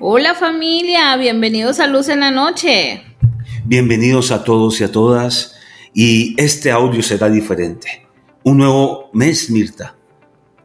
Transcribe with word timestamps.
Hola 0.00 0.36
familia, 0.36 1.16
bienvenidos 1.16 1.80
a 1.80 1.88
Luz 1.88 2.08
en 2.08 2.20
la 2.20 2.30
Noche. 2.30 3.02
Bienvenidos 3.64 4.30
a 4.30 4.44
todos 4.44 4.80
y 4.80 4.84
a 4.84 4.92
todas. 4.92 5.56
Y 5.92 6.40
este 6.40 6.70
audio 6.70 7.02
será 7.02 7.28
diferente. 7.28 8.06
Un 8.44 8.58
nuevo 8.58 9.10
mes, 9.12 9.50
Mirta. 9.50 9.96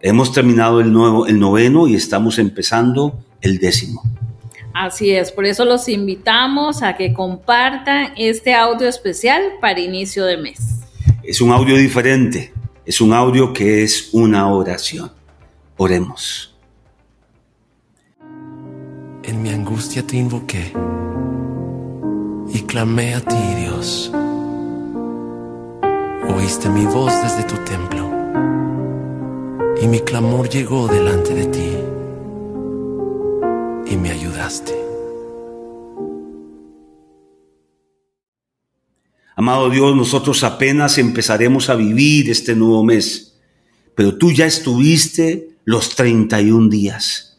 Hemos 0.01 0.31
terminado 0.33 0.79
el, 0.81 0.93
nuevo, 0.93 1.25
el 1.25 1.39
noveno 1.39 1.87
y 1.87 1.95
estamos 1.95 2.37
empezando 2.37 3.25
el 3.41 3.57
décimo. 3.57 4.03
Así 4.71 5.09
es, 5.09 5.31
por 5.31 5.47
eso 5.47 5.65
los 5.65 5.89
invitamos 5.89 6.83
a 6.83 6.95
que 6.95 7.11
compartan 7.11 8.13
este 8.15 8.53
audio 8.53 8.87
especial 8.87 9.41
para 9.59 9.79
inicio 9.79 10.25
de 10.25 10.37
mes. 10.37 10.59
Es 11.23 11.41
un 11.41 11.51
audio 11.51 11.75
diferente, 11.75 12.53
es 12.85 13.01
un 13.01 13.11
audio 13.13 13.51
que 13.51 13.81
es 13.81 14.09
una 14.13 14.47
oración. 14.53 15.11
Oremos. 15.75 16.52
En 19.25 19.41
mi 19.41 19.49
angustia 19.49 20.05
te 20.05 20.17
invoqué 20.17 20.73
y 22.53 22.59
clamé 22.63 23.13
a 23.15 23.21
ti, 23.21 23.61
Dios. 23.61 24.11
Oíste 26.27 26.67
mi 26.67 26.85
voz 26.85 27.13
desde 27.23 27.43
tu 27.43 27.55
templo 27.63 28.11
y 29.81 29.87
mi 29.87 30.01
clamor 30.01 30.49
llegó 30.49 30.89
delante 30.89 31.33
de 31.33 31.45
ti 31.45 31.69
y 33.93 33.95
me 33.95 34.11
ayudaste. 34.11 34.73
Amado 39.37 39.69
Dios, 39.69 39.95
nosotros 39.95 40.43
apenas 40.43 40.97
empezaremos 40.97 41.69
a 41.69 41.75
vivir 41.75 42.29
este 42.29 42.57
nuevo 42.57 42.83
mes, 42.83 43.39
pero 43.95 44.17
tú 44.17 44.33
ya 44.33 44.45
estuviste 44.45 45.55
los 45.63 45.95
31 45.95 46.67
días. 46.67 47.32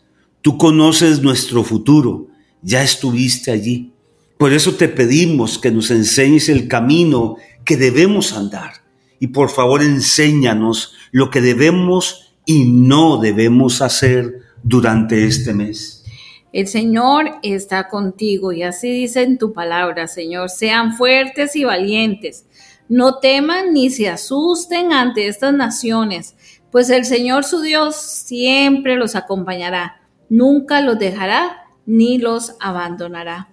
Tú 0.44 0.58
conoces 0.58 1.22
nuestro 1.22 1.64
futuro, 1.64 2.26
ya 2.60 2.82
estuviste 2.82 3.50
allí. 3.50 3.94
Por 4.36 4.52
eso 4.52 4.74
te 4.74 4.88
pedimos 4.88 5.58
que 5.58 5.70
nos 5.70 5.90
enseñes 5.90 6.50
el 6.50 6.68
camino 6.68 7.36
que 7.64 7.78
debemos 7.78 8.34
andar. 8.34 8.72
Y 9.18 9.28
por 9.28 9.48
favor 9.48 9.82
enséñanos 9.82 10.92
lo 11.12 11.30
que 11.30 11.40
debemos 11.40 12.34
y 12.44 12.64
no 12.64 13.16
debemos 13.16 13.80
hacer 13.80 14.42
durante 14.62 15.24
este 15.24 15.54
mes. 15.54 16.04
El 16.52 16.68
Señor 16.68 17.38
está 17.42 17.88
contigo 17.88 18.52
y 18.52 18.64
así 18.64 18.90
dice 18.90 19.22
en 19.22 19.38
tu 19.38 19.54
palabra, 19.54 20.08
Señor. 20.08 20.50
Sean 20.50 20.94
fuertes 20.94 21.56
y 21.56 21.64
valientes. 21.64 22.44
No 22.90 23.18
teman 23.18 23.72
ni 23.72 23.88
se 23.88 24.10
asusten 24.10 24.92
ante 24.92 25.26
estas 25.26 25.54
naciones, 25.54 26.34
pues 26.70 26.90
el 26.90 27.06
Señor 27.06 27.44
su 27.44 27.62
Dios 27.62 27.96
siempre 27.96 28.96
los 28.96 29.16
acompañará. 29.16 30.03
Nunca 30.28 30.80
los 30.80 30.98
dejará 30.98 31.66
ni 31.86 32.18
los 32.18 32.56
abandonará. 32.60 33.48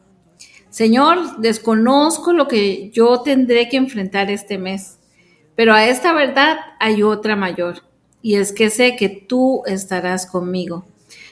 Señor, 0.69 1.37
desconozco 1.39 2.31
lo 2.31 2.47
que 2.47 2.91
yo 2.91 3.21
tendré 3.21 3.67
que 3.67 3.77
enfrentar 3.77 4.31
este 4.31 4.57
mes, 4.57 4.99
pero 5.55 5.73
a 5.73 5.85
esta 5.85 6.13
verdad 6.13 6.57
hay 6.79 7.03
otra 7.03 7.35
mayor, 7.35 7.83
y 8.21 8.35
es 8.35 8.53
que 8.53 8.69
sé 8.69 8.95
que 8.95 9.09
tú 9.09 9.63
estarás 9.65 10.25
conmigo. 10.25 10.85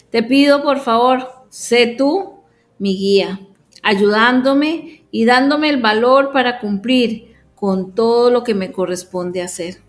Te 0.09 0.23
pido, 0.23 0.61
por 0.61 0.79
favor, 0.79 1.45
sé 1.49 1.95
tú 1.97 2.41
mi 2.79 2.97
guía, 2.97 3.39
ayudándome 3.81 5.03
y 5.11 5.25
dándome 5.25 5.69
el 5.69 5.81
valor 5.81 6.31
para 6.33 6.59
cumplir 6.59 7.35
con 7.55 7.93
todo 7.93 8.31
lo 8.31 8.43
que 8.43 8.55
me 8.55 8.71
corresponde 8.71 9.41
hacer. 9.41 9.81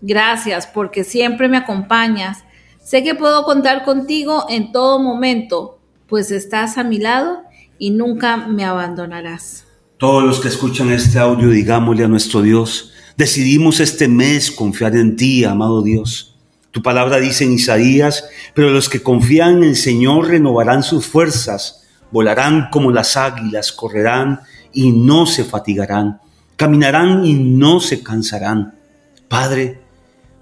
Gracias 0.00 0.66
porque 0.66 1.04
siempre 1.04 1.48
me 1.48 1.56
acompañas. 1.56 2.44
Sé 2.86 3.02
que 3.02 3.16
puedo 3.16 3.42
contar 3.42 3.84
contigo 3.84 4.46
en 4.48 4.70
todo 4.70 5.00
momento, 5.00 5.80
pues 6.06 6.30
estás 6.30 6.78
a 6.78 6.84
mi 6.84 6.98
lado 6.98 7.42
y 7.80 7.90
nunca 7.90 8.36
me 8.36 8.64
abandonarás. 8.64 9.64
Todos 9.98 10.22
los 10.22 10.38
que 10.38 10.46
escuchan 10.46 10.92
este 10.92 11.18
audio, 11.18 11.48
digámosle 11.48 12.04
a 12.04 12.08
nuestro 12.08 12.42
Dios, 12.42 12.92
decidimos 13.16 13.80
este 13.80 14.06
mes 14.06 14.52
confiar 14.52 14.94
en 14.94 15.16
ti, 15.16 15.42
amado 15.42 15.82
Dios. 15.82 16.36
Tu 16.70 16.80
palabra 16.80 17.18
dice 17.18 17.42
en 17.42 17.54
Isaías, 17.54 18.28
pero 18.54 18.70
los 18.70 18.88
que 18.88 19.02
confían 19.02 19.56
en 19.56 19.70
el 19.70 19.76
Señor 19.76 20.28
renovarán 20.28 20.84
sus 20.84 21.06
fuerzas, 21.06 21.88
volarán 22.12 22.68
como 22.70 22.92
las 22.92 23.16
águilas, 23.16 23.72
correrán 23.72 24.42
y 24.72 24.92
no 24.92 25.26
se 25.26 25.42
fatigarán, 25.42 26.20
caminarán 26.54 27.26
y 27.26 27.34
no 27.34 27.80
se 27.80 28.04
cansarán. 28.04 28.78
Padre, 29.26 29.85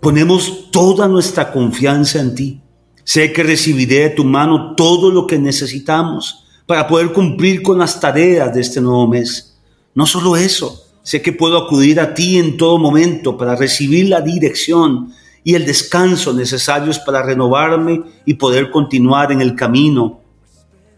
ponemos 0.04 0.70
toda 0.70 1.08
nuestra 1.08 1.50
confianza 1.50 2.20
en 2.20 2.34
ti. 2.34 2.60
Sé 3.04 3.32
que 3.32 3.42
recibiré 3.42 4.00
de 4.00 4.10
tu 4.10 4.22
mano 4.22 4.74
todo 4.74 5.10
lo 5.10 5.26
que 5.26 5.38
necesitamos 5.38 6.44
para 6.66 6.86
poder 6.86 7.14
cumplir 7.14 7.62
con 7.62 7.78
las 7.78 7.98
tareas 7.98 8.52
de 8.52 8.60
este 8.60 8.82
nuevo 8.82 9.08
mes. 9.08 9.56
No 9.94 10.04
solo 10.04 10.36
eso, 10.36 10.84
sé 11.02 11.22
que 11.22 11.32
puedo 11.32 11.56
acudir 11.56 12.00
a 12.00 12.12
ti 12.12 12.36
en 12.36 12.58
todo 12.58 12.76
momento 12.76 13.38
para 13.38 13.56
recibir 13.56 14.10
la 14.10 14.20
dirección 14.20 15.10
y 15.42 15.54
el 15.54 15.64
descanso 15.64 16.34
necesarios 16.34 16.98
para 16.98 17.22
renovarme 17.22 18.02
y 18.26 18.34
poder 18.34 18.70
continuar 18.70 19.32
en 19.32 19.40
el 19.40 19.54
camino 19.54 20.20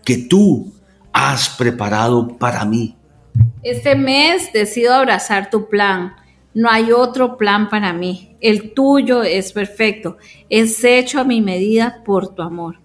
que 0.04 0.18
tú 0.18 0.72
has 1.12 1.48
preparado 1.50 2.26
para 2.38 2.64
mí. 2.64 2.96
Este 3.62 3.94
mes 3.94 4.52
decido 4.52 4.94
abrazar 4.94 5.48
tu 5.48 5.68
plan. 5.68 6.12
No 6.56 6.70
hay 6.70 6.90
otro 6.90 7.36
plan 7.36 7.68
para 7.68 7.92
mí. 7.92 8.34
El 8.40 8.72
tuyo 8.72 9.22
es 9.22 9.52
perfecto. 9.52 10.16
Es 10.48 10.82
hecho 10.84 11.20
a 11.20 11.24
mi 11.24 11.42
medida 11.42 12.02
por 12.02 12.34
tu 12.34 12.40
amor. 12.40 12.78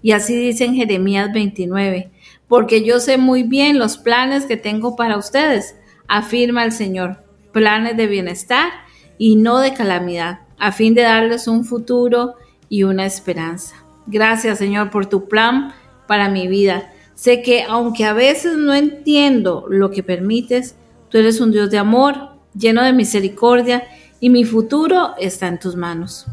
Y 0.00 0.12
así 0.12 0.34
dice 0.34 0.64
en 0.64 0.74
Jeremías 0.74 1.30
29, 1.30 2.10
porque 2.48 2.82
yo 2.82 2.98
sé 2.98 3.18
muy 3.18 3.42
bien 3.42 3.78
los 3.78 3.98
planes 3.98 4.46
que 4.46 4.56
tengo 4.56 4.96
para 4.96 5.18
ustedes, 5.18 5.76
afirma 6.08 6.64
el 6.64 6.72
Señor, 6.72 7.22
planes 7.52 7.98
de 7.98 8.06
bienestar 8.06 8.70
y 9.18 9.36
no 9.36 9.58
de 9.58 9.74
calamidad 9.74 10.40
a 10.58 10.72
fin 10.72 10.94
de 10.94 11.02
darles 11.02 11.46
un 11.46 11.66
futuro 11.66 12.36
y 12.70 12.84
una 12.84 13.04
esperanza. 13.04 13.84
Gracias 14.06 14.56
Señor 14.56 14.88
por 14.88 15.04
tu 15.04 15.28
plan 15.28 15.74
para 16.06 16.30
mi 16.30 16.48
vida. 16.48 16.90
Sé 17.14 17.42
que 17.42 17.64
aunque 17.64 18.06
a 18.06 18.14
veces 18.14 18.56
no 18.56 18.72
entiendo 18.72 19.66
lo 19.68 19.90
que 19.90 20.02
permites, 20.02 20.74
tú 21.10 21.18
eres 21.18 21.38
un 21.42 21.52
Dios 21.52 21.70
de 21.70 21.76
amor, 21.76 22.29
lleno 22.54 22.82
de 22.82 22.92
misericordia 22.92 23.84
y 24.20 24.30
mi 24.30 24.44
futuro 24.44 25.10
está 25.18 25.48
en 25.48 25.58
tus 25.58 25.76
manos. 25.76 26.26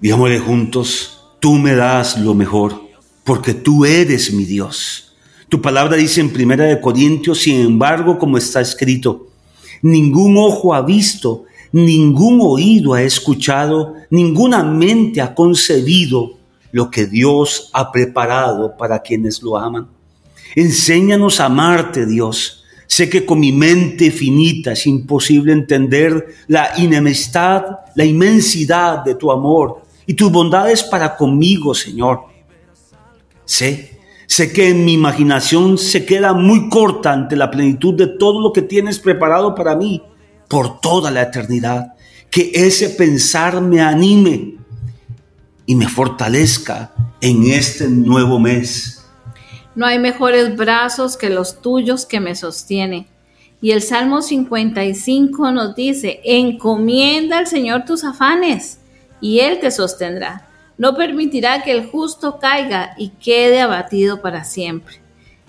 Digámosle 0.00 0.38
juntos, 0.38 1.20
tú 1.40 1.54
me 1.54 1.74
das 1.74 2.18
lo 2.18 2.34
mejor, 2.34 2.80
porque 3.24 3.54
tú 3.54 3.84
eres 3.84 4.32
mi 4.32 4.44
Dios. 4.44 5.16
Tu 5.48 5.62
palabra 5.62 5.96
dice 5.96 6.20
en 6.20 6.32
Primera 6.32 6.64
de 6.64 6.80
Corintios, 6.80 7.38
sin 7.38 7.60
embargo, 7.60 8.18
como 8.18 8.36
está 8.36 8.60
escrito, 8.60 9.28
ningún 9.82 10.36
ojo 10.36 10.74
ha 10.74 10.82
visto 10.82 11.46
ningún 11.72 12.40
oído 12.42 12.94
ha 12.94 13.02
escuchado, 13.02 13.94
ninguna 14.10 14.62
mente 14.62 15.20
ha 15.20 15.34
concebido 15.34 16.38
lo 16.72 16.90
que 16.90 17.06
Dios 17.06 17.70
ha 17.72 17.92
preparado 17.92 18.76
para 18.76 19.00
quienes 19.00 19.42
lo 19.42 19.58
aman. 19.58 19.88
Enséñanos 20.54 21.40
a 21.40 21.46
amarte, 21.46 22.06
Dios. 22.06 22.64
Sé 22.86 23.10
que 23.10 23.26
con 23.26 23.40
mi 23.40 23.52
mente 23.52 24.10
finita 24.10 24.72
es 24.72 24.86
imposible 24.86 25.52
entender 25.52 26.26
la 26.46 26.70
inemistad, 26.76 27.64
la 27.94 28.04
inmensidad 28.04 29.04
de 29.04 29.16
tu 29.16 29.30
amor 29.30 29.82
y 30.06 30.14
tus 30.14 30.30
bondades 30.30 30.84
para 30.84 31.16
conmigo, 31.16 31.74
Señor. 31.74 32.20
Sé, 33.44 33.98
sé 34.26 34.52
que 34.52 34.70
en 34.70 34.84
mi 34.84 34.92
imaginación 34.92 35.78
se 35.78 36.06
queda 36.06 36.32
muy 36.32 36.68
corta 36.68 37.12
ante 37.12 37.36
la 37.36 37.50
plenitud 37.50 37.94
de 37.94 38.06
todo 38.06 38.40
lo 38.40 38.52
que 38.52 38.62
tienes 38.62 38.98
preparado 38.98 39.54
para 39.54 39.74
mí 39.74 40.02
por 40.48 40.80
toda 40.80 41.10
la 41.10 41.22
eternidad. 41.22 41.94
Que 42.30 42.52
ese 42.54 42.90
pensar 42.90 43.60
me 43.60 43.80
anime 43.80 44.56
y 45.64 45.74
me 45.74 45.88
fortalezca 45.88 46.94
en 47.20 47.44
este 47.50 47.88
nuevo 47.88 48.38
mes. 48.38 48.95
No 49.76 49.84
hay 49.84 49.98
mejores 49.98 50.56
brazos 50.56 51.18
que 51.18 51.28
los 51.28 51.60
tuyos 51.60 52.06
que 52.06 52.18
me 52.18 52.34
sostienen. 52.34 53.06
Y 53.60 53.72
el 53.72 53.82
Salmo 53.82 54.22
55 54.22 55.52
nos 55.52 55.76
dice, 55.76 56.20
encomienda 56.24 57.38
al 57.38 57.46
Señor 57.46 57.84
tus 57.84 58.02
afanes 58.02 58.80
y 59.20 59.40
Él 59.40 59.60
te 59.60 59.70
sostendrá. 59.70 60.48
No 60.78 60.96
permitirá 60.96 61.62
que 61.62 61.72
el 61.72 61.86
justo 61.86 62.38
caiga 62.38 62.94
y 62.96 63.10
quede 63.10 63.60
abatido 63.60 64.22
para 64.22 64.44
siempre. 64.44 65.00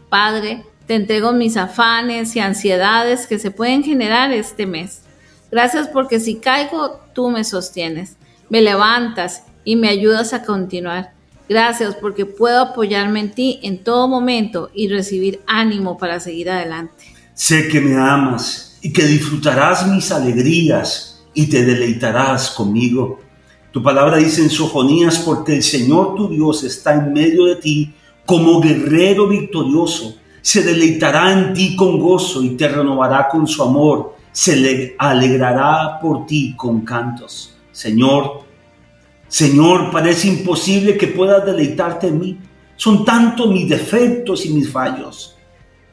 Padre, 0.09 0.63
te 0.87 0.95
entrego 0.95 1.31
mis 1.31 1.55
afanes 1.55 2.35
y 2.35 2.39
ansiedades 2.39 3.27
que 3.27 3.39
se 3.39 3.51
pueden 3.51 3.83
generar 3.83 4.31
este 4.31 4.65
mes. 4.65 5.03
Gracias 5.51 5.87
porque 5.87 6.19
si 6.19 6.35
caigo, 6.35 6.99
tú 7.13 7.29
me 7.29 7.45
sostienes, 7.45 8.17
me 8.49 8.61
levantas 8.61 9.43
y 9.63 9.77
me 9.77 9.87
ayudas 9.87 10.33
a 10.33 10.43
continuar. 10.43 11.16
Gracias 11.49 11.95
porque 11.95 12.25
puedo 12.25 12.61
apoyarme 12.61 13.21
en 13.21 13.31
ti 13.31 13.59
en 13.63 13.83
todo 13.83 14.07
momento 14.07 14.69
y 14.73 14.89
recibir 14.89 15.41
ánimo 15.47 15.97
para 15.97 16.19
seguir 16.19 16.49
adelante. 16.49 17.05
Sé 17.33 17.67
que 17.69 17.79
me 17.79 17.95
amas 17.95 18.77
y 18.81 18.91
que 18.91 19.05
disfrutarás 19.05 19.87
mis 19.87 20.11
alegrías 20.11 21.23
y 21.33 21.47
te 21.47 21.63
deleitarás 21.63 22.49
conmigo. 22.49 23.19
Tu 23.71 23.81
palabra 23.81 24.17
dice 24.17 24.41
en 24.41 24.49
Sojonías, 24.49 25.19
porque 25.19 25.53
el 25.53 25.63
Señor 25.63 26.15
tu 26.15 26.27
Dios 26.29 26.63
está 26.63 26.95
en 26.95 27.13
medio 27.13 27.45
de 27.45 27.57
ti 27.57 27.93
como 28.25 28.59
guerrero 28.59 29.27
victorioso. 29.27 30.15
Se 30.41 30.63
deleitará 30.63 31.31
en 31.31 31.53
ti 31.53 31.75
con 31.75 31.99
gozo 31.99 32.43
y 32.43 32.57
te 32.57 32.67
renovará 32.67 33.29
con 33.29 33.47
su 33.47 33.61
amor. 33.61 34.15
Se 34.31 34.55
le 34.55 34.95
alegrará 34.97 35.99
por 36.01 36.25
ti 36.25 36.55
con 36.57 36.81
cantos. 36.81 37.55
Señor, 37.71 38.46
Señor, 39.27 39.91
parece 39.91 40.27
imposible 40.27 40.97
que 40.97 41.07
puedas 41.07 41.45
deleitarte 41.45 42.07
en 42.07 42.19
mí. 42.19 42.37
Son 42.75 43.03
tanto 43.03 43.47
mis 43.47 43.67
defectos 43.67 44.45
y 44.45 44.49
mis 44.49 44.71
fallos. 44.71 45.35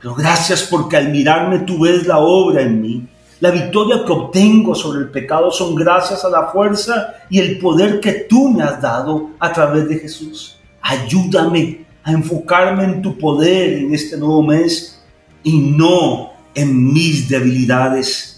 Pero 0.01 0.15
gracias 0.15 0.69
porque 0.71 0.97
al 0.97 1.11
mirarme 1.11 1.61
tú 1.61 1.81
ves 1.81 2.07
la 2.07 2.19
obra 2.19 2.63
en 2.63 2.81
mí. 2.81 3.07
La 3.41 3.51
victoria 3.51 4.05
que 4.05 4.13
obtengo 4.13 4.75
sobre 4.75 5.01
el 5.01 5.11
pecado 5.11 5.51
son 5.51 5.75
gracias 5.75 6.25
a 6.25 6.31
la 6.31 6.49
fuerza 6.49 7.15
y 7.29 7.41
el 7.41 7.59
poder 7.59 8.01
que 8.01 8.13
tú 8.29 8.51
me 8.51 8.63
has 8.63 8.81
dado 8.81 9.31
a 9.39 9.53
través 9.53 9.89
de 9.89 9.99
Jesús. 9.99 10.59
Ayúdame 10.81 11.85
a 12.03 12.13
enfocarme 12.13 12.85
en 12.85 13.03
tu 13.03 13.19
poder 13.19 13.75
en 13.75 13.95
este 13.95 14.17
nuevo 14.17 14.43
mes 14.43 15.03
y 15.43 15.59
no 15.59 16.33
en 16.55 16.93
mis 16.93 17.29
debilidades. 17.29 18.34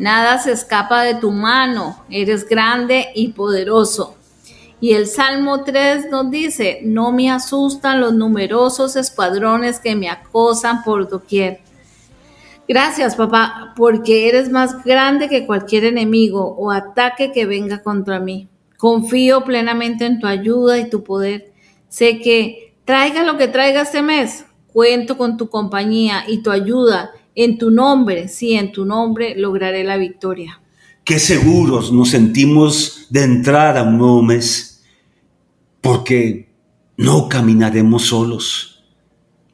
Nada 0.00 0.38
se 0.38 0.52
escapa 0.52 1.02
de 1.02 1.16
tu 1.16 1.30
mano, 1.30 2.02
eres 2.08 2.48
grande 2.48 3.08
y 3.14 3.32
poderoso. 3.32 4.16
Y 4.80 4.94
el 4.94 5.06
Salmo 5.06 5.62
3 5.62 6.08
nos 6.10 6.30
dice, 6.30 6.80
no 6.82 7.12
me 7.12 7.30
asustan 7.30 8.00
los 8.00 8.14
numerosos 8.14 8.96
escuadrones 8.96 9.78
que 9.78 9.94
me 9.96 10.08
acosan 10.08 10.82
por 10.84 11.06
doquier. 11.06 11.60
Gracias, 12.66 13.14
papá, 13.14 13.74
porque 13.76 14.26
eres 14.30 14.48
más 14.48 14.82
grande 14.84 15.28
que 15.28 15.44
cualquier 15.44 15.84
enemigo 15.84 16.46
o 16.46 16.70
ataque 16.70 17.30
que 17.30 17.44
venga 17.44 17.82
contra 17.82 18.20
mí. 18.20 18.48
Confío 18.78 19.44
plenamente 19.44 20.06
en 20.06 20.18
tu 20.18 20.26
ayuda 20.26 20.78
y 20.78 20.88
tu 20.88 21.04
poder. 21.04 21.52
Sé 21.90 22.20
que 22.20 22.74
traiga 22.86 23.22
lo 23.22 23.36
que 23.36 23.48
traiga 23.48 23.82
este 23.82 24.00
mes, 24.00 24.46
cuento 24.72 25.18
con 25.18 25.36
tu 25.36 25.50
compañía 25.50 26.24
y 26.26 26.42
tu 26.42 26.50
ayuda. 26.50 27.10
En 27.34 27.58
tu 27.58 27.70
nombre, 27.70 28.28
sí, 28.28 28.54
en 28.54 28.72
tu 28.72 28.84
nombre 28.84 29.34
lograré 29.36 29.84
la 29.84 29.96
victoria. 29.96 30.60
Qué 31.04 31.18
seguros 31.18 31.92
nos 31.92 32.10
sentimos 32.10 33.06
de 33.10 33.24
entrar 33.24 33.76
a 33.76 33.82
un 33.82 33.98
nuevo 33.98 34.22
mes, 34.22 34.84
porque 35.80 36.52
no 36.96 37.28
caminaremos 37.28 38.06
solos 38.06 38.70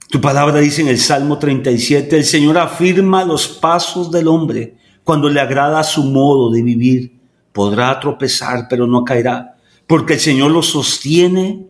tu 0.09 0.21
palabra 0.21 0.61
dice 0.61 0.83
en 0.83 0.89
el 0.89 0.99
Salmo 0.99 1.39
37, 1.39 2.17
el 2.17 2.25
Señor 2.25 2.59
afirma 2.59 3.25
los 3.25 3.49
pasos 3.49 4.11
del 4.11 4.29
hombre 4.29 4.77
cuando 5.03 5.29
le 5.29 5.41
agrada 5.41 5.83
su 5.83 6.05
modo 6.05 6.51
de 6.51 6.63
vivir. 6.63 7.19
Podrá 7.53 7.99
tropezar, 7.99 8.67
pero 8.71 8.87
no 8.87 9.05
caerá, 9.05 9.57
porque 9.87 10.15
el 10.15 10.21
Señor 10.21 10.53
lo 10.53 10.63
sostiene 10.63 11.67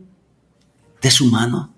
de 1.01 1.11
su 1.11 1.27
mano. 1.27 1.75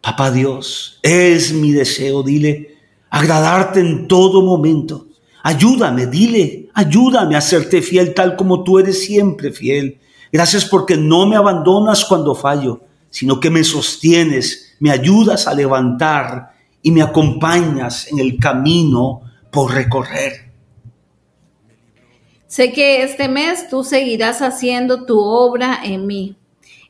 Papá 0.00 0.30
Dios, 0.30 1.00
es 1.02 1.52
mi 1.52 1.72
deseo, 1.72 2.22
dile, 2.22 2.75
agradarte 3.16 3.80
en 3.80 4.08
todo 4.08 4.42
momento. 4.42 5.06
Ayúdame, 5.42 6.06
dile, 6.06 6.68
ayúdame 6.74 7.36
a 7.36 7.40
serte 7.40 7.80
fiel 7.80 8.12
tal 8.14 8.36
como 8.36 8.62
tú 8.62 8.78
eres 8.78 9.02
siempre 9.04 9.52
fiel. 9.52 9.98
Gracias 10.32 10.64
porque 10.64 10.96
no 10.96 11.26
me 11.26 11.36
abandonas 11.36 12.04
cuando 12.04 12.34
fallo, 12.34 12.80
sino 13.10 13.40
que 13.40 13.48
me 13.48 13.64
sostienes 13.64 14.66
me 14.78 14.90
ayudas 14.90 15.46
a 15.46 15.54
levantar 15.54 16.52
y 16.82 16.90
me 16.90 17.02
acompañas 17.02 18.08
en 18.12 18.18
el 18.18 18.38
camino 18.38 19.22
por 19.50 19.72
recorrer. 19.72 20.52
Sé 22.46 22.72
que 22.72 23.02
este 23.02 23.28
mes 23.28 23.68
tú 23.68 23.82
seguirás 23.82 24.42
haciendo 24.42 25.04
tu 25.04 25.18
obra 25.18 25.80
en 25.82 26.06
mí. 26.06 26.36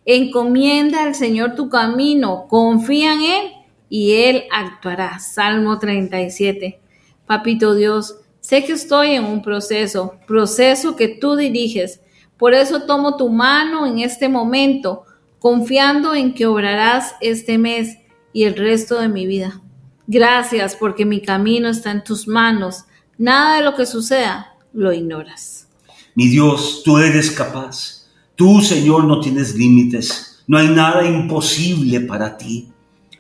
Encomienda 0.05 1.05
al 1.05 1.15
Señor 1.15 1.55
tu 1.55 1.69
camino, 1.69 2.47
confía 2.49 3.15
en 3.15 3.23
Él 3.23 3.56
y 3.89 4.13
Él 4.13 4.45
actuará. 4.51 5.19
Salmo 5.19 5.79
37. 5.79 6.81
Papito 7.27 7.75
Dios, 7.75 8.17
sé 8.41 8.65
que 8.65 8.73
estoy 8.73 9.13
en 9.13 9.25
un 9.25 9.43
proceso, 9.43 10.15
proceso 10.27 10.97
que 10.97 11.09
tú 11.09 11.37
diriges. 11.37 12.01
Por 12.37 12.55
eso 12.55 12.83
tomo 12.83 13.17
tu 13.17 13.31
mano 13.31 13.87
en 13.87 14.01
este 14.01 14.29
momento 14.29 15.05
confiando 15.39 16.15
en 16.15 16.35
que 16.35 16.47
obrarás 16.47 17.15
este 17.21 17.59
mes 17.59 17.99
y 18.33 18.45
el 18.45 18.57
resto 18.57 19.01
de 19.01 19.09
mi 19.09 19.27
vida. 19.27 19.61
Gracias 20.07 20.77
porque 20.77 21.05
mi 21.05 21.21
camino 21.21 21.69
está 21.69 21.91
en 21.91 22.05
tus 22.05 22.29
manos. 22.29 22.85
Nada 23.19 23.57
de 23.57 23.65
lo 23.65 23.75
que 23.75 23.87
suceda 23.87 24.55
lo 24.73 24.93
ignoras. 24.93 25.69
Mi 26.15 26.29
Dios, 26.29 26.83
tú 26.85 26.99
eres 26.99 27.31
capaz. 27.31 28.07
Tú, 28.35 28.61
Señor, 28.61 29.05
no 29.05 29.21
tienes 29.21 29.55
límites. 29.55 30.45
No 30.47 30.59
hay 30.59 30.69
nada 30.69 31.05
imposible 31.05 32.01
para 32.01 32.37
ti. 32.37 32.69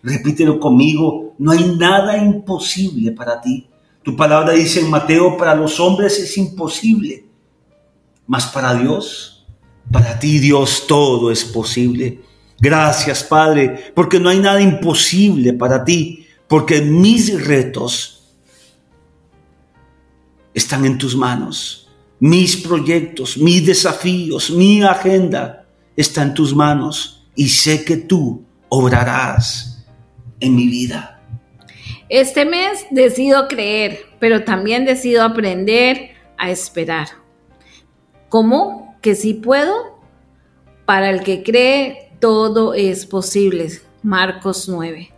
Repítelo 0.06 0.60
conmigo, 0.60 1.34
no 1.38 1.50
hay 1.50 1.76
nada 1.76 2.16
imposible 2.16 3.12
para 3.12 3.40
ti. 3.40 3.68
Tu 4.02 4.16
palabra 4.16 4.52
dice 4.52 4.80
en 4.80 4.88
Mateo, 4.88 5.36
para 5.36 5.54
los 5.54 5.80
hombres 5.80 6.18
es 6.18 6.38
imposible, 6.38 7.26
mas 8.26 8.46
para 8.46 8.74
Dios 8.74 9.36
para 9.90 10.18
ti, 10.18 10.38
Dios, 10.38 10.86
todo 10.86 11.30
es 11.30 11.44
posible. 11.44 12.20
Gracias, 12.58 13.22
Padre, 13.22 13.92
porque 13.94 14.18
no 14.18 14.28
hay 14.28 14.40
nada 14.40 14.60
imposible 14.60 15.52
para 15.52 15.84
ti, 15.84 16.26
porque 16.48 16.80
mis 16.80 17.44
retos 17.44 18.34
están 20.54 20.84
en 20.84 20.98
tus 20.98 21.16
manos. 21.16 21.88
Mis 22.18 22.56
proyectos, 22.56 23.36
mis 23.36 23.64
desafíos, 23.64 24.50
mi 24.50 24.82
agenda 24.82 25.66
está 25.94 26.22
en 26.22 26.34
tus 26.34 26.54
manos 26.54 27.26
y 27.34 27.48
sé 27.48 27.84
que 27.84 27.98
tú 27.98 28.42
obrarás 28.70 29.75
en 30.40 30.56
mi 30.56 30.66
vida. 30.68 31.20
Este 32.08 32.44
mes 32.44 32.86
decido 32.90 33.48
creer, 33.48 34.00
pero 34.20 34.44
también 34.44 34.84
decido 34.84 35.22
aprender 35.22 36.10
a 36.36 36.50
esperar. 36.50 37.08
¿Cómo? 38.28 38.86
que 39.06 39.14
si 39.14 39.34
puedo, 39.34 40.00
para 40.84 41.10
el 41.10 41.22
que 41.22 41.44
cree, 41.44 42.10
todo 42.18 42.74
es 42.74 43.06
posible. 43.06 43.68
Marcos 44.02 44.68
9. 44.68 45.12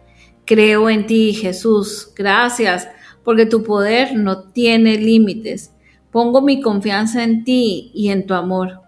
Creo 0.44 0.90
en 0.90 1.06
ti, 1.06 1.32
Jesús. 1.32 2.12
Gracias, 2.14 2.86
porque 3.24 3.46
tu 3.46 3.62
poder 3.62 4.14
no 4.14 4.50
tiene 4.50 4.98
límites. 4.98 5.72
Pongo 6.10 6.42
mi 6.42 6.60
confianza 6.60 7.24
en 7.24 7.44
ti 7.44 7.90
y 7.94 8.10
en 8.10 8.26
tu 8.26 8.34
amor. 8.34 8.82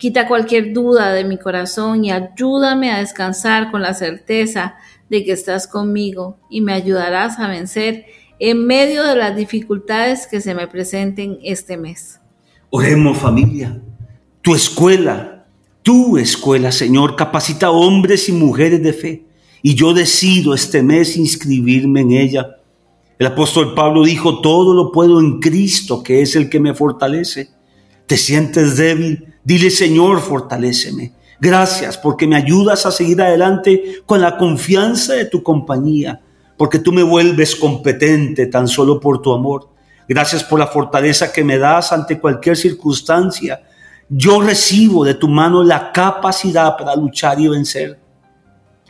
Quita 0.00 0.26
cualquier 0.26 0.72
duda 0.72 1.12
de 1.12 1.24
mi 1.24 1.36
corazón 1.36 2.06
y 2.06 2.10
ayúdame 2.10 2.90
a 2.90 3.00
descansar 3.00 3.70
con 3.70 3.82
la 3.82 3.92
certeza 3.92 4.76
de 5.10 5.26
que 5.26 5.32
estás 5.32 5.66
conmigo 5.66 6.38
y 6.48 6.62
me 6.62 6.72
ayudarás 6.72 7.38
a 7.38 7.48
vencer 7.48 8.06
en 8.38 8.66
medio 8.66 9.04
de 9.04 9.14
las 9.14 9.36
dificultades 9.36 10.26
que 10.26 10.40
se 10.40 10.54
me 10.54 10.66
presenten 10.68 11.38
este 11.42 11.76
mes. 11.76 12.18
Oremos 12.70 13.18
familia. 13.18 13.78
Tu 14.40 14.54
escuela, 14.54 15.44
tu 15.82 16.16
escuela, 16.16 16.72
Señor, 16.72 17.14
capacita 17.14 17.70
hombres 17.70 18.26
y 18.30 18.32
mujeres 18.32 18.82
de 18.82 18.94
fe. 18.94 19.24
Y 19.60 19.74
yo 19.74 19.92
decido 19.92 20.54
este 20.54 20.82
mes 20.82 21.14
inscribirme 21.18 22.00
en 22.00 22.12
ella. 22.12 22.56
El 23.18 23.26
apóstol 23.26 23.74
Pablo 23.74 24.04
dijo, 24.04 24.40
todo 24.40 24.72
lo 24.72 24.92
puedo 24.92 25.20
en 25.20 25.40
Cristo, 25.40 26.02
que 26.02 26.22
es 26.22 26.36
el 26.36 26.48
que 26.48 26.58
me 26.58 26.72
fortalece. 26.72 27.50
¿Te 28.10 28.16
sientes 28.16 28.76
débil? 28.76 29.34
Dile, 29.44 29.70
Señor, 29.70 30.20
fortaléceme. 30.20 31.12
Gracias 31.38 31.96
porque 31.96 32.26
me 32.26 32.34
ayudas 32.34 32.84
a 32.84 32.90
seguir 32.90 33.22
adelante 33.22 34.02
con 34.04 34.20
la 34.20 34.36
confianza 34.36 35.12
de 35.12 35.26
tu 35.26 35.44
compañía, 35.44 36.20
porque 36.56 36.80
tú 36.80 36.90
me 36.90 37.04
vuelves 37.04 37.54
competente 37.54 38.46
tan 38.46 38.66
solo 38.66 38.98
por 38.98 39.22
tu 39.22 39.32
amor. 39.32 39.68
Gracias 40.08 40.42
por 40.42 40.58
la 40.58 40.66
fortaleza 40.66 41.32
que 41.32 41.44
me 41.44 41.56
das 41.56 41.92
ante 41.92 42.18
cualquier 42.18 42.56
circunstancia 42.56 43.62
yo 44.08 44.40
recibo 44.40 45.04
de 45.04 45.14
tu 45.14 45.28
mano 45.28 45.62
la 45.62 45.92
capacidad 45.92 46.76
para 46.76 46.96
luchar 46.96 47.38
y 47.38 47.46
vencer. 47.46 47.96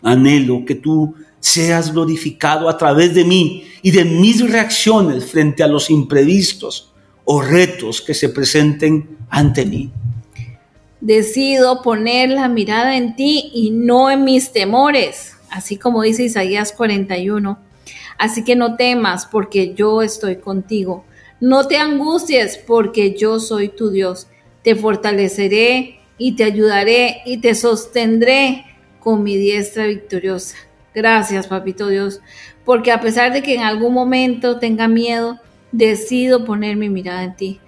Anhelo 0.03 0.65
que 0.65 0.77
tú 0.77 1.15
seas 1.39 1.93
glorificado 1.93 2.71
a 2.71 2.79
través 2.79 3.15
de 3.15 3.27
mí 3.27 3.67
y 3.83 3.91
de 3.91 4.07
mis 4.07 4.51
reacciones 4.51 5.27
frente 5.31 5.63
a 5.63 5.67
los 5.67 5.91
imprevistos 5.91 6.90
o 7.25 7.43
retos 7.43 8.01
que 8.01 8.15
se 8.15 8.29
presenten 8.29 9.19
ante 9.29 9.67
mí. 9.67 9.91
Decido 11.01 11.83
poner 11.83 12.31
la 12.31 12.49
mirada 12.49 12.97
en 12.97 13.17
ti 13.17 13.51
y 13.55 13.71
no 13.71 14.11
en 14.11 14.25
mis 14.25 14.53
temores, 14.53 15.37
así 15.51 15.77
como 15.77 16.03
dice 16.03 16.25
Isaías 16.25 16.73
41. 16.73 17.59
Así 18.19 18.45
que 18.45 18.57
no 18.57 18.77
temas 18.77 19.27
porque 19.27 19.75
yo 19.75 20.03
estoy 20.03 20.37
contigo. 20.37 21.05
No 21.41 21.67
te 21.67 21.79
angusties 21.79 22.59
porque 22.59 23.17
yo 23.17 23.41
soy 23.41 23.69
tu 23.69 23.91
Dios 23.91 24.27
te 24.63 24.75
fortaleceré 24.75 26.01
y 26.19 26.37
te 26.37 26.45
ayudaré 26.45 27.23
y 27.25 27.39
te 27.39 27.55
sostendré 27.55 28.65
con 29.01 29.23
mi 29.23 29.37
diestra 29.37 29.87
victoriosa. 29.87 30.57
Gracias, 30.95 31.47
papito 31.47 31.89
Dios, 31.89 32.21
porque 32.65 32.93
a 32.93 33.01
pesar 33.01 33.33
de 33.33 33.43
que 33.43 33.55
en 33.55 33.63
algún 33.63 33.95
momento 33.95 34.59
tenga 34.59 34.89
miedo, 34.89 35.39
decido 35.73 36.45
poner 36.45 36.77
mi 36.77 36.89
mirada 36.89 37.25
en 37.25 37.37
ti. 37.37 37.61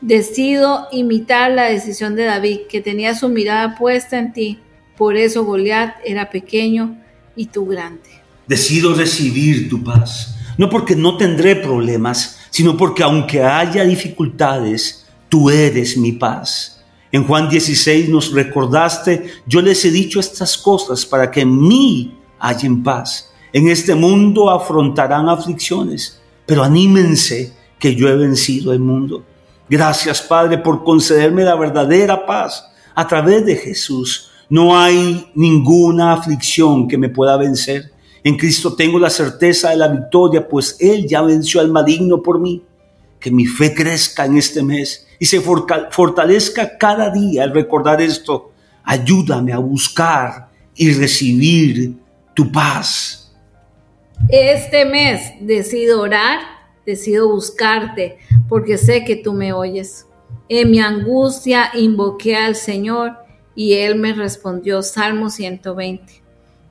Decido 0.00 0.88
imitar 0.92 1.52
la 1.52 1.64
decisión 1.64 2.16
de 2.16 2.24
David, 2.24 2.60
que 2.68 2.80
tenía 2.80 3.14
su 3.14 3.28
mirada 3.28 3.76
puesta 3.76 4.18
en 4.18 4.32
ti. 4.32 4.58
Por 4.96 5.16
eso 5.16 5.44
Goliat 5.44 5.96
era 6.04 6.30
pequeño 6.30 6.98
y 7.36 7.46
tú 7.46 7.66
grande. 7.66 8.08
Decido 8.46 8.94
recibir 8.94 9.68
tu 9.68 9.82
paz, 9.82 10.36
no 10.58 10.68
porque 10.68 10.96
no 10.96 11.16
tendré 11.16 11.56
problemas, 11.56 12.38
sino 12.50 12.76
porque 12.76 13.02
aunque 13.02 13.42
haya 13.42 13.84
dificultades, 13.84 15.06
tú 15.28 15.50
eres 15.50 15.96
mi 15.96 16.12
paz. 16.12 16.82
En 17.12 17.24
Juan 17.24 17.48
16 17.48 18.08
nos 18.08 18.32
recordaste, 18.32 19.26
yo 19.46 19.60
les 19.62 19.84
he 19.84 19.90
dicho 19.90 20.20
estas 20.20 20.56
cosas 20.56 21.04
para 21.04 21.30
que 21.30 21.40
en 21.40 21.60
mí 21.60 22.14
hayan 22.38 22.82
paz. 22.82 23.30
En 23.52 23.68
este 23.68 23.94
mundo 23.94 24.48
afrontarán 24.48 25.28
aflicciones, 25.28 26.19
pero 26.50 26.64
anímense 26.64 27.52
que 27.78 27.94
yo 27.94 28.08
he 28.08 28.16
vencido 28.16 28.72
el 28.72 28.80
mundo. 28.80 29.24
Gracias 29.68 30.20
Padre 30.20 30.58
por 30.58 30.82
concederme 30.82 31.44
la 31.44 31.54
verdadera 31.54 32.26
paz 32.26 32.66
a 32.92 33.06
través 33.06 33.46
de 33.46 33.54
Jesús. 33.54 34.32
No 34.48 34.76
hay 34.76 35.30
ninguna 35.36 36.12
aflicción 36.12 36.88
que 36.88 36.98
me 36.98 37.08
pueda 37.08 37.36
vencer. 37.36 37.92
En 38.24 38.36
Cristo 38.36 38.74
tengo 38.74 38.98
la 38.98 39.10
certeza 39.10 39.70
de 39.70 39.76
la 39.76 39.86
victoria, 39.86 40.48
pues 40.48 40.76
Él 40.80 41.06
ya 41.06 41.22
venció 41.22 41.60
al 41.60 41.70
maligno 41.70 42.20
por 42.20 42.40
mí. 42.40 42.64
Que 43.20 43.30
mi 43.30 43.46
fe 43.46 43.72
crezca 43.72 44.24
en 44.24 44.36
este 44.36 44.64
mes 44.64 45.06
y 45.20 45.26
se 45.26 45.40
fortalezca 45.40 46.76
cada 46.78 47.10
día 47.10 47.44
al 47.44 47.54
recordar 47.54 48.02
esto. 48.02 48.50
Ayúdame 48.82 49.52
a 49.52 49.58
buscar 49.58 50.48
y 50.74 50.92
recibir 50.94 51.94
tu 52.34 52.50
paz. 52.50 53.19
Este 54.28 54.84
mes 54.84 55.32
decido 55.40 56.00
orar, 56.00 56.40
decido 56.86 57.28
buscarte, 57.28 58.18
porque 58.48 58.78
sé 58.78 59.04
que 59.04 59.16
tú 59.16 59.32
me 59.32 59.52
oyes. 59.52 60.06
En 60.48 60.70
mi 60.70 60.80
angustia 60.80 61.70
invoqué 61.74 62.36
al 62.36 62.56
Señor 62.56 63.16
y 63.54 63.74
Él 63.74 63.96
me 63.96 64.12
respondió. 64.12 64.82
Salmo 64.82 65.30
120. 65.30 66.22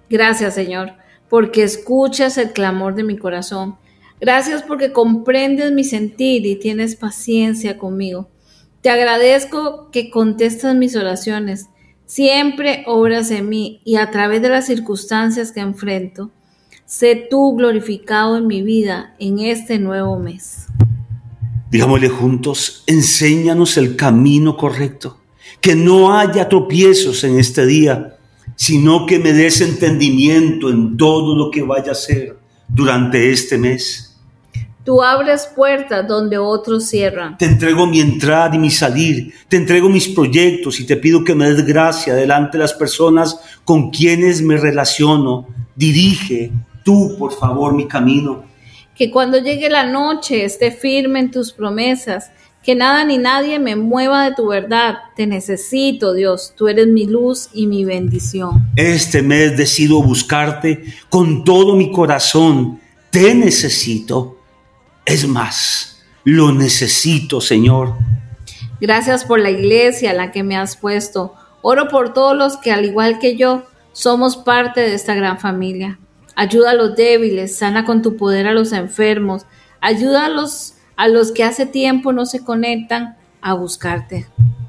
Gracias, 0.10 0.56
Señor 0.56 0.94
porque 1.30 1.64
escuchas 1.64 2.38
el 2.38 2.52
clamor 2.52 2.96
de 2.96 3.04
mi 3.04 3.18
corazón. 3.18 3.78
Gracias 4.20 4.64
porque 4.64 4.92
comprendes 4.92 5.72
mi 5.72 5.84
sentir 5.84 6.46
y 6.46 6.58
tienes 6.58 6.96
paciencia 6.96 7.78
conmigo. 7.78 8.30
Te 8.82 8.90
agradezco 8.90 9.92
que 9.92 10.10
contestas 10.10 10.76
mis 10.76 10.96
oraciones. 10.96 11.68
Siempre 12.06 12.84
obras 12.88 13.30
en 13.32 13.48
mí 13.48 13.82
y 13.86 13.96
a 13.98 14.10
través 14.10 14.42
de 14.42 14.50
las 14.50 14.66
circunstancias 14.66 15.52
que 15.52 15.60
enfrento, 15.60 16.32
sé 16.90 17.28
tú 17.30 17.56
glorificado 17.56 18.36
en 18.36 18.48
mi 18.48 18.64
vida 18.64 19.14
en 19.20 19.38
este 19.38 19.78
nuevo 19.78 20.18
mes. 20.18 20.66
Digámosle 21.70 22.10
juntos, 22.10 22.84
enséñanos 22.88 23.78
el 23.78 23.96
camino 23.96 24.58
correcto, 24.58 25.20
que 25.62 25.76
no 25.76 26.18
haya 26.18 26.50
tropiezos 26.50 27.24
en 27.24 27.38
este 27.38 27.68
día 27.68 28.16
sino 28.56 29.06
que 29.06 29.20
me 29.20 29.32
des 29.32 29.62
entendimiento 29.62 30.70
en 30.70 30.98
todo 30.98 31.34
lo 31.34 31.50
que 31.50 31.64
vaya 31.64 31.90
a 31.90 31.92
hacer 31.94 32.38
durante 32.68 33.32
este 33.32 33.58
mes. 33.58 34.18
Tú 34.84 35.02
abres 35.02 35.48
puertas 35.56 36.06
donde 36.06 36.38
otros 36.38 36.90
cierran. 36.90 37.38
Te 37.38 37.46
entrego 37.46 37.88
mi 37.88 38.02
entrada 38.02 38.54
y 38.54 38.60
mi 38.60 38.70
salir, 38.70 39.34
te 39.48 39.56
entrego 39.56 39.88
mis 39.88 40.10
proyectos 40.10 40.78
y 40.82 40.86
te 40.86 40.98
pido 40.98 41.24
que 41.24 41.36
me 41.36 41.50
des 41.50 41.66
gracia 41.66 42.14
delante 42.16 42.58
de 42.58 42.64
las 42.64 42.74
personas 42.74 43.40
con 43.64 43.92
quienes 43.92 44.42
me 44.42 44.58
relaciono. 44.58 45.48
Dirige 45.74 46.52
tú, 46.90 47.16
por 47.20 47.32
favor, 47.34 47.72
mi 47.76 47.88
camino. 47.88 48.46
Que 48.96 49.12
cuando 49.12 49.38
llegue 49.38 49.70
la 49.70 49.86
noche 49.86 50.44
esté 50.44 50.72
firme 50.72 51.20
en 51.20 51.30
tus 51.30 51.54
promesas 51.54 52.32
que 52.64 52.74
nada 52.74 53.06
ni 53.06 53.20
nadie 53.20 53.60
me 53.60 53.76
mueva 53.76 54.26
de 54.26 54.36
tu 54.36 54.48
verdad. 54.48 54.96
Te 55.16 55.28
necesito, 55.28 56.16
Dios. 56.16 56.54
Tú 56.58 56.68
eres 56.68 56.88
mi 56.88 57.06
luz 57.06 57.50
y 57.54 57.68
mi 57.68 57.86
bendición. 57.86 58.72
Este 58.76 59.22
mes 59.22 59.56
decido 59.56 60.02
buscarte 60.02 60.84
con 61.10 61.44
todo 61.44 61.76
mi 61.76 61.92
corazón. 61.92 62.80
Te 63.12 63.36
necesito. 63.36 64.40
Es 65.06 65.28
más, 65.28 66.02
lo 66.24 66.52
necesito, 66.52 67.42
Señor. 67.42 67.94
Gracias 68.82 69.26
por 69.26 69.40
la 69.40 69.52
iglesia 69.52 70.10
a 70.10 70.16
la 70.16 70.32
que 70.32 70.42
me 70.42 70.58
has 70.58 70.76
puesto. 70.76 71.36
Oro 71.62 71.88
por 71.88 72.14
todos 72.14 72.36
los 72.36 72.58
que, 72.58 72.72
al 72.72 72.84
igual 72.84 73.20
que 73.20 73.38
yo, 73.38 73.64
somos 73.92 74.38
parte 74.38 74.82
de 74.82 74.96
esta 74.96 75.14
gran 75.14 75.40
familia. 75.40 76.00
Ayuda 76.40 76.72
a 76.72 76.74
los 76.74 76.96
débiles, 76.96 77.58
sana 77.58 77.84
con 77.84 78.02
tu 78.02 78.16
poder 78.16 78.48
a 78.48 78.54
los 78.54 78.72
enfermos, 78.72 79.46
ayuda 79.82 80.28
a 80.28 80.30
los 80.30 80.76
a 80.96 81.10
los 81.10 81.34
que 81.34 81.44
hace 81.44 81.66
tiempo 81.66 82.14
no 82.14 82.26
se 82.26 82.46
conectan 82.46 83.18
a 83.42 83.56
buscarte. 83.56 84.26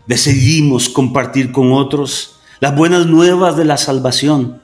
Decidimos 0.09 0.89
compartir 0.89 1.53
con 1.53 1.73
otros 1.73 2.41
las 2.59 2.75
buenas 2.75 3.07
nuevas 3.07 3.57
de 3.57 3.65
la 3.65 3.77
salvación. 3.77 4.61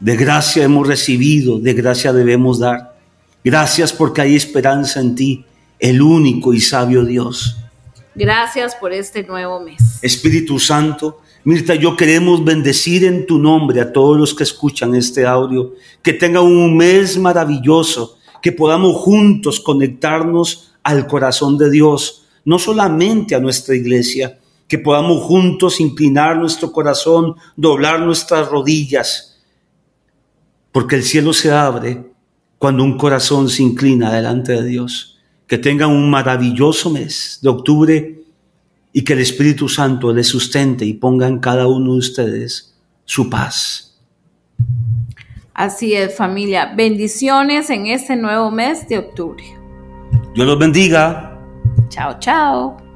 De 0.00 0.16
gracia 0.16 0.64
hemos 0.64 0.88
recibido, 0.88 1.60
de 1.60 1.74
gracia 1.74 2.12
debemos 2.12 2.58
dar. 2.58 2.96
Gracias 3.44 3.92
porque 3.92 4.22
hay 4.22 4.34
esperanza 4.34 4.98
en 4.98 5.14
ti, 5.14 5.44
el 5.78 6.02
único 6.02 6.54
y 6.54 6.60
sabio 6.60 7.04
Dios. 7.04 7.56
Gracias 8.16 8.74
por 8.74 8.92
este 8.92 9.22
nuevo 9.22 9.60
mes. 9.60 9.78
Espíritu 10.02 10.58
Santo, 10.58 11.20
Mirta, 11.48 11.74
yo 11.74 11.96
queremos 11.96 12.44
bendecir 12.44 13.06
en 13.06 13.24
tu 13.24 13.38
nombre 13.38 13.80
a 13.80 13.90
todos 13.90 14.18
los 14.18 14.34
que 14.34 14.42
escuchan 14.42 14.94
este 14.94 15.24
audio, 15.24 15.72
que 16.02 16.12
tengan 16.12 16.42
un 16.42 16.76
mes 16.76 17.16
maravilloso, 17.16 18.18
que 18.42 18.52
podamos 18.52 18.96
juntos 18.96 19.58
conectarnos 19.58 20.74
al 20.82 21.06
corazón 21.06 21.56
de 21.56 21.70
Dios, 21.70 22.26
no 22.44 22.58
solamente 22.58 23.34
a 23.34 23.40
nuestra 23.40 23.74
iglesia, 23.74 24.38
que 24.68 24.76
podamos 24.76 25.22
juntos 25.22 25.80
inclinar 25.80 26.36
nuestro 26.36 26.70
corazón, 26.70 27.36
doblar 27.56 28.00
nuestras 28.00 28.46
rodillas, 28.50 29.40
porque 30.70 30.96
el 30.96 31.02
cielo 31.02 31.32
se 31.32 31.50
abre 31.50 32.12
cuando 32.58 32.84
un 32.84 32.98
corazón 32.98 33.48
se 33.48 33.62
inclina 33.62 34.12
delante 34.12 34.52
de 34.52 34.66
Dios. 34.66 35.18
Que 35.46 35.56
tengan 35.56 35.92
un 35.92 36.10
maravilloso 36.10 36.90
mes 36.90 37.38
de 37.40 37.48
octubre 37.48 38.17
y 38.92 39.04
que 39.04 39.12
el 39.12 39.20
Espíritu 39.20 39.68
Santo 39.68 40.12
les 40.12 40.28
sustente 40.28 40.84
y 40.84 40.94
ponga 40.94 41.26
en 41.26 41.38
cada 41.38 41.66
uno 41.66 41.92
de 41.92 41.98
ustedes 41.98 42.74
su 43.04 43.28
paz. 43.28 43.98
Así 45.54 45.92
es, 45.94 46.16
familia. 46.16 46.72
Bendiciones 46.76 47.68
en 47.70 47.86
este 47.86 48.16
nuevo 48.16 48.50
mes 48.50 48.88
de 48.88 48.98
octubre. 48.98 49.44
Dios 50.34 50.46
los 50.46 50.58
bendiga. 50.58 51.36
Chao, 51.88 52.16
chao. 52.20 52.87